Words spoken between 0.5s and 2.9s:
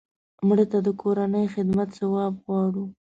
ته د کورنۍ خدمت ثواب غواړو